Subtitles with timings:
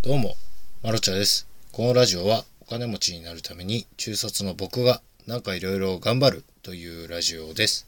[0.00, 0.36] どうも、
[0.84, 1.48] まろちゃです。
[1.72, 7.84] このラジオはお金持ちになるために中卒の僕がなんかいろいろ頑張るというラジオです。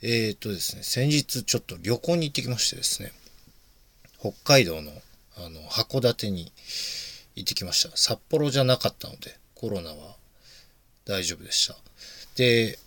[0.00, 3.12] えーとですね、先日ちょっと旅行に行ってきましてですね、
[4.20, 4.90] 北海道の
[5.36, 6.50] あの函館に
[7.36, 7.94] 行ってきました。
[7.94, 10.16] 札幌じゃなかったのでコロナは
[11.04, 11.76] 大丈夫でした。
[12.36, 12.78] で、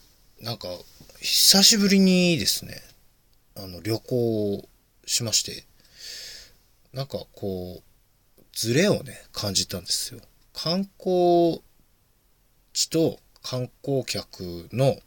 [0.41, 0.67] なんか
[1.21, 2.81] 久しぶりにですね、
[3.55, 4.67] あの旅行を
[5.05, 5.63] しまして、
[6.91, 7.83] なんかこう、
[8.55, 10.21] ズレをね、感じたんですよ。
[10.53, 11.61] 観光
[12.73, 14.97] 地と観光客の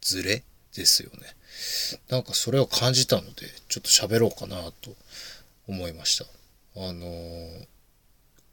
[0.00, 1.34] ズレですよね。
[2.08, 4.94] なんかそれを感じたので、ちょっと喋ろうかなと
[5.66, 6.26] 思いました。
[6.76, 7.66] あのー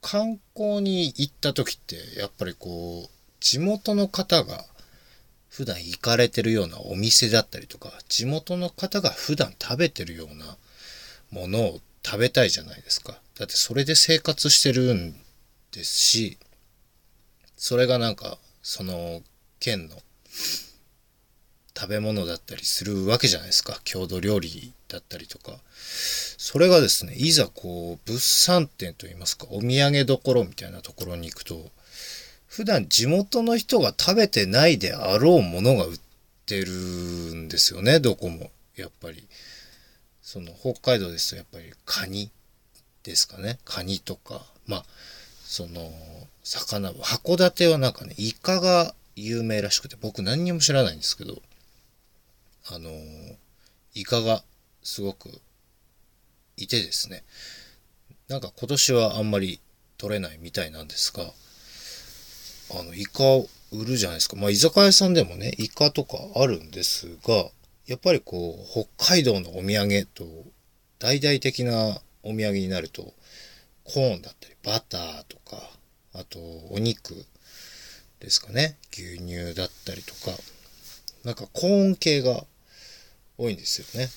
[0.08, 3.10] 観光に行った時って、やっぱりこう、
[3.40, 4.64] 地元の方が
[5.48, 10.56] 普段行かれてるようなお店だったりとか、地元の方が普段食べてるような
[11.32, 13.20] ものを食べたいじゃないですか。
[13.36, 15.16] だってそれで生活してるん
[15.72, 16.38] ですし、
[17.56, 19.22] それがなんか、その
[19.58, 19.96] 県の
[21.76, 23.80] 食べ物だったりするわけじゃないですか。
[23.82, 25.58] 郷土料理だったりとか。
[26.38, 31.70] それがですね、いざこう、物産展といいますか、お土産どころみたいなところに行くと、
[32.46, 36.00] 普段地元の人が食べてないであろうものが売っ
[36.46, 38.52] てるんですよね、どこも。
[38.76, 39.26] やっぱり。
[40.26, 42.32] その北海道ですとやっぱりカニ
[43.04, 43.60] ですかね。
[43.64, 44.44] カニとか。
[44.66, 44.84] まあ、
[45.44, 45.88] その、
[46.42, 51.40] 魚、函館はなんかね、イカが有名らしくて、僕何にも知らないんですけど、
[52.68, 52.90] あの、
[53.94, 54.42] イカが
[54.82, 55.30] すごく
[56.56, 57.22] いてですね。
[58.26, 59.60] なんか今年はあんまり
[59.96, 61.22] 取れないみたいなんですが、
[62.80, 64.34] あの、イカを売るじゃないですか。
[64.34, 67.48] まあ、居酒屋さんでもね、イカとかあるんですが、
[67.86, 70.24] やっぱりこう、北海道のお土産と、
[70.98, 73.14] 大々的なお土産になると、
[73.84, 75.62] コーンだったり、バターとか、
[76.12, 76.38] あと、
[76.70, 77.14] お肉
[78.20, 78.76] ですかね。
[78.92, 80.36] 牛乳だったりとか、
[81.24, 82.44] なんかコーン系が
[83.38, 84.08] 多いんですよね。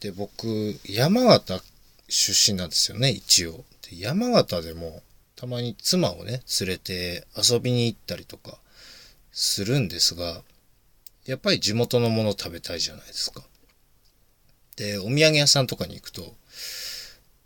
[0.00, 1.62] で、僕、山形
[2.08, 3.64] 出身なんですよね、一応。
[3.88, 5.02] で山形でも、
[5.36, 8.58] たまに妻をね、連れて遊びに行ったりとか
[9.32, 10.42] するんですが、
[11.26, 13.42] やっぱり地元のもの食べたいじゃないですか。
[14.76, 16.34] で、お土産屋さんとかに行くと、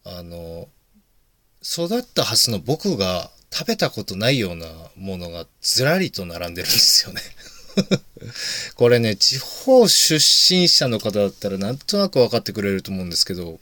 [0.04, 0.68] あの、
[1.62, 7.20] 育ったはずの僕が食べたことないようなものがずらりと並んでるんですよね。
[8.76, 13.60] これね、地方出身者の方だったらなんとなく分かってくれると思うんですけど、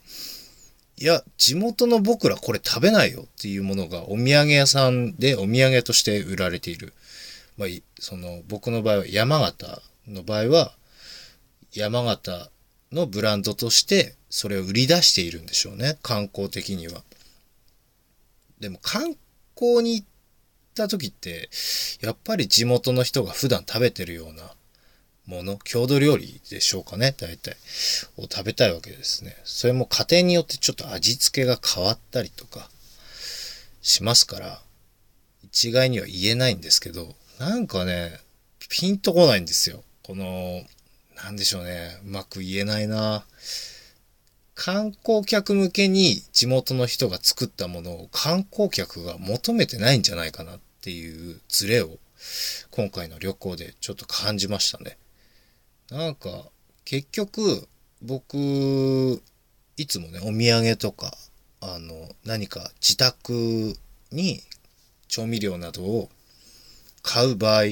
[0.97, 6.93] いや、地元の僕らこれ食べないよっていうものがお土産屋さんでお土産として売られている。
[7.59, 7.67] まあ、
[7.99, 10.71] その僕の場合は山形の場合は
[11.73, 12.49] 山形
[12.93, 15.99] のブランドとしてそれを売り出しているんでしょうね。
[16.01, 17.03] 観光的には。
[18.61, 19.15] でも観
[19.55, 20.07] 光に行っ
[20.73, 21.49] た時って
[22.01, 24.53] やっぱり地元の人が普段食べてるような
[25.25, 27.55] もの、郷土料理でしょうかね、大体。
[28.17, 29.35] を食べたいわけですね。
[29.43, 32.69] それも家庭によってちょっと味付けが変わったりとか
[33.81, 34.61] しますから、
[35.43, 38.19] 一概には言えないんですけど、なんかね、
[38.67, 39.81] ピンとこないんですよ。
[40.03, 40.61] この、
[41.23, 43.23] なんでしょうね、うまく言えないな。
[44.55, 51.97] 観光客向けに地元の人が作ったものを観光客が求めてないんじゃないかなっていうズレを
[52.71, 54.97] 今回の旅行でちょっと感じましたね。
[55.89, 56.43] なんか
[56.83, 57.69] 結局
[58.01, 58.35] 僕
[59.77, 61.13] いつもねお土産とか
[61.61, 63.77] あの何か自宅
[64.11, 64.41] に
[65.07, 66.09] 調味料などを
[67.01, 67.63] 買う場合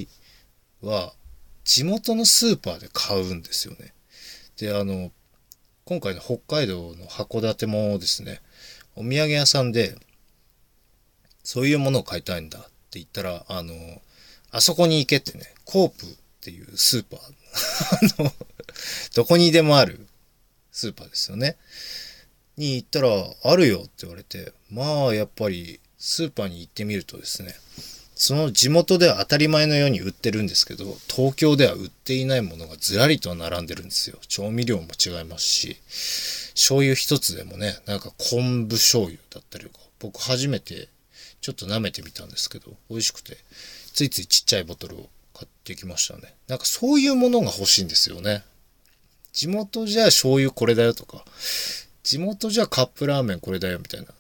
[0.82, 1.14] は
[1.64, 3.94] 地元のスーパーで買うんですよね。
[4.58, 5.12] であの
[5.86, 8.42] 今回の北海道の函館もですね
[8.96, 9.96] お土産屋さんで
[11.44, 13.74] そういうものを買いたいんだって言ったらあの
[14.52, 16.09] あそこに行けってねコープっ
[16.42, 17.20] ていうスーパー
[18.20, 18.34] あの
[19.16, 20.08] どこにでもある
[20.72, 21.58] スーパーですよね
[22.58, 23.09] に行ったら
[23.44, 27.56] あるよって言われてまあやっぱりスーパーに行ってみるとですね
[28.19, 34.17] その地元では当たり前のように売ってるんですけど、東京では売っていないものがずらりと並んでるんですよ。
[34.28, 35.78] 調味料も違いますし、
[36.55, 40.90] 醤油一つでもね、なんか昆布醤油だったりとか、僕初めて
[41.41, 43.37] ちょっと舐めてみたんですけど、美味しくて、
[43.93, 46.34] ついついちっちゃいボトルを買ってきましたね。
[46.47, 48.43] なんかそういうものが欲しいんですよね。
[49.31, 51.23] 地元じゃ醤油これだよとか、
[52.02, 54.08] 地元じゃカップラーメンこれだよみたいな。
[54.08, 54.16] だか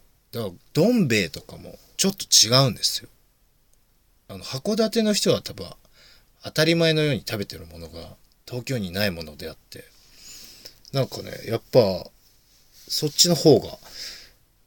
[0.47, 3.09] ら、どん兵衛とかもちょっと違うんですよ。
[4.29, 5.67] あの、函館の人は多分、
[6.43, 8.15] 当たり前のように食べてるものが、
[8.45, 9.85] 東京にないものであって、
[10.91, 12.09] なんかね、やっぱ、
[12.87, 13.77] そっちの方が、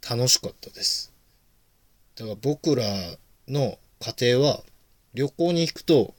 [0.09, 1.13] 楽しかったです。
[2.17, 2.85] だから僕ら
[3.49, 4.61] の家庭は
[5.15, 6.15] 旅行に行くと、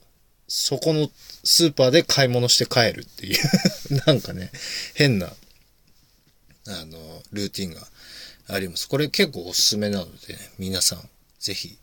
[0.48, 1.08] そこの
[1.44, 3.38] スーパーで買い物して帰るっていう、
[4.06, 4.50] なんかね、
[4.94, 5.34] 変な、
[6.66, 7.86] あの、ルーティンが
[8.48, 8.88] あります。
[8.88, 11.08] これ結構おすすめなので、ね、皆さん、
[11.40, 11.78] ぜひ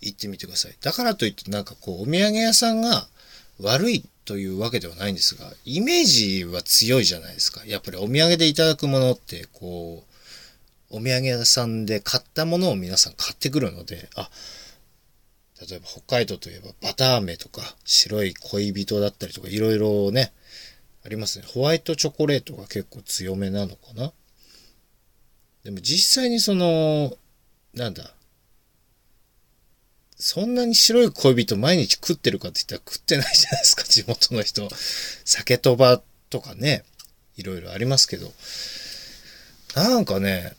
[0.00, 0.76] 行ってみてください。
[0.80, 3.06] だからといってなんかこう、お土産屋さんが
[3.60, 7.64] 悪いというわけではないんですが、イメージは強いじゃないですか。
[7.64, 10.04] やっぱりお土産でいただくものって、こ
[10.90, 14.30] う、お土産屋さんで買ったものを皆さん買ってくるので、あ、
[15.68, 20.32] 例えば北海道といえばバター飴とか白い恋人だったりとかいろいろね、
[21.04, 21.46] ありますね。
[21.48, 24.12] ホワイトチョコレートが結構強めなのかな。
[25.64, 27.16] でも実際にその、
[27.74, 28.12] なんだ、
[30.18, 34.68] そんなに白い恋人毎日食ってるかって言ったら食ってないじゃないですか、 地元の人。
[35.24, 36.84] 酒とばとかね、
[37.36, 38.32] いろいろありますけど。
[39.74, 40.56] なんかね、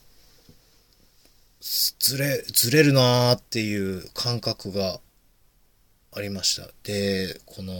[2.00, 5.02] ずれ、ずれるなーっていう感覚が
[6.12, 6.70] ありました。
[6.84, 7.74] で、この、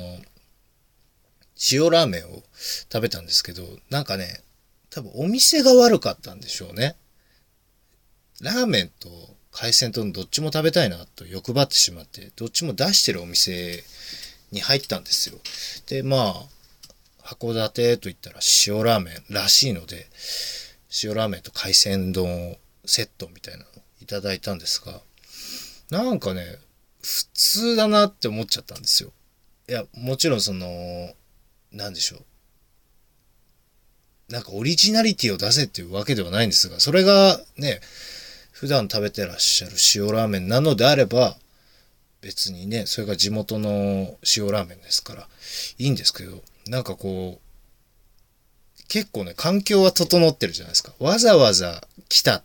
[1.72, 2.44] 塩ラーメンを
[2.92, 4.42] 食べたんですけど、なんかね、
[4.90, 6.96] 多分お店が悪かったんでしょうね。
[8.42, 13.84] ラーメンと海鮮丼どっちも食べたいなと欲張ってしまって、どっちも出してるお店
[14.52, 15.40] に入ったんですよ。
[15.88, 16.36] で、まあ、
[17.24, 18.36] 函館と言ったら
[18.68, 20.06] 塩ラーメンらしいので、
[21.04, 22.56] 塩ラーメンと海鮮丼
[22.86, 23.68] セットみたいなのを
[24.00, 25.02] いただいたんですが、
[25.90, 26.60] なんかね、
[27.02, 29.12] 普通だなって思っちゃったんですよ。
[29.68, 31.16] いや、もちろんその、
[31.72, 32.22] なんでしょう。
[34.32, 37.82] なんかオリジナリティを出せっていうわけではないんですが、それがね、
[38.60, 41.38] 普段食べてらっしゃる塩ラーメンなのであれば、
[42.22, 45.28] 別にね、それが地元の塩ラーメンですから、
[45.78, 50.92] いいんですけど、なんかこう、結構ね、環境は整ってるじゃないですか。
[50.98, 52.42] わざわざ来た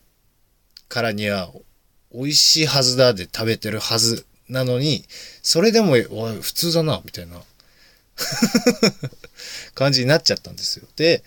[0.91, 1.51] からには、
[2.13, 5.07] 美味しいはずだで食べてるはずなのに、
[5.43, 5.97] それでも、お
[6.31, 7.43] い、普通だな、みたいな
[9.75, 10.87] 感じになっちゃったんですよ。
[10.95, 11.25] で、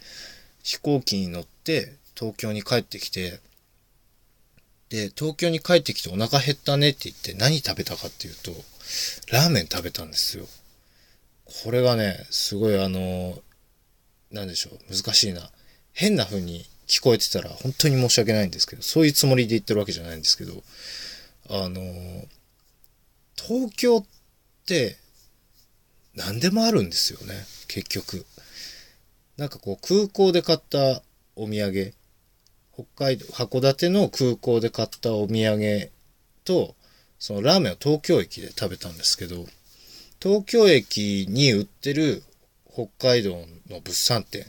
[0.61, 3.39] 飛行機に乗って東京に帰ってきて、
[4.95, 8.51] で、東京に帰ってきてお腹減ったねって言って何食べたかっていうと、
[9.31, 10.45] ラーメン食べたんですよ。
[11.63, 13.37] これがね、すごいあの、
[14.31, 15.51] なんでしょう、難しいな。
[15.93, 20.63] 変な風に聞こえてたら本当に申し訳ないんですけど、そういうつもりで言ってるわけじゃないんですけど、
[21.49, 21.81] あの、
[23.35, 24.05] 東京っ
[24.65, 24.97] て
[26.15, 28.25] 何でもあるんですよね、結局。
[29.37, 31.01] なんかこう空港で買った
[31.35, 31.93] お土産、
[32.75, 35.91] 北海道、函館の空港で買ったお土産
[36.43, 36.75] と、
[37.19, 39.45] そのラーメンを東京駅で食べたんですけど、
[40.21, 42.21] 東京駅に売ってる
[42.73, 43.37] 北海道
[43.69, 44.45] の物産展、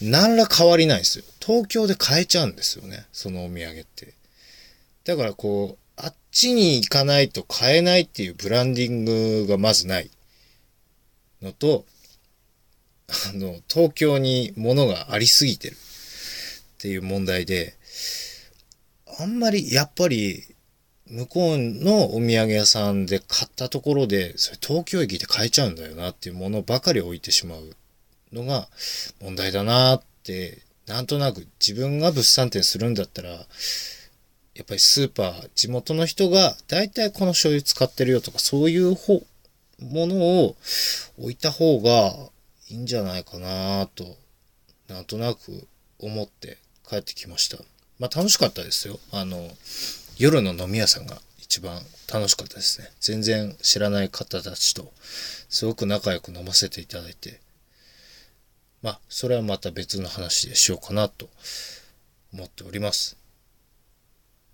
[0.00, 1.24] 何ら変わりないんですよ。
[1.44, 4.14] 東京で買えちゃうんですよね、そのお土産って。
[5.04, 10.10] だからこう、あっちに行かないと買えないっていうブランディングがまずない
[11.42, 11.84] のと、
[13.08, 15.76] あの、東京に物がありすぎてる
[16.82, 17.74] っていう問題で、
[19.20, 20.42] あんまりやっぱり
[21.06, 27.76] 向こうのお土産屋さんで買ったところで、それ東京駅で買えちゃうんだよなっていうものばかり置いてしまう
[28.32, 28.66] のが
[29.20, 30.58] 問題だなって、
[30.88, 33.36] なんとなく自分が物産展するんだったら、や
[34.62, 39.22] っぱりスーパー、地元の人が大体この醤油使ってるよとか、そういう方、
[39.78, 40.56] ものを
[41.16, 42.12] 置いた方が
[42.70, 44.16] いいんじゃないかなと、
[44.88, 45.68] なんとなく
[46.00, 46.58] 思って。
[46.92, 47.56] 帰ってきました。
[47.98, 49.00] まあ楽しかったですよ。
[49.12, 49.48] あの、
[50.18, 51.80] 夜の飲み屋さんが一番
[52.12, 52.88] 楽しかったですね。
[53.00, 54.92] 全然知らない方たちと
[55.48, 57.40] すごく仲良く飲ませていただいて、
[58.82, 61.30] まあそれはまた別の話でしようかなと
[62.34, 63.16] 思っております。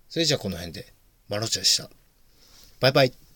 [0.07, 0.93] それじゃあこの辺で、
[1.27, 1.89] マロチャでした。
[2.79, 3.28] バイバイ。